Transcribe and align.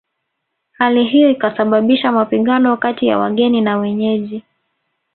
Hali 0.77 1.03
hiyo 1.03 1.29
ikasababisha 1.29 2.11
mapigano 2.11 2.77
kati 2.77 3.05
ya 3.07 3.17
wageni 3.17 3.61
na 3.61 3.77
wenyeji 3.77 4.43